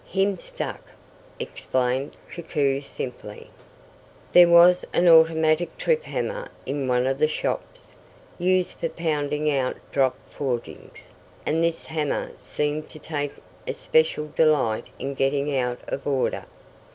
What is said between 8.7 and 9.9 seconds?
for pounding out